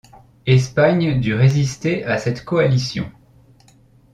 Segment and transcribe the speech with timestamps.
[0.47, 3.07] Espagne dut résister à cette coalition.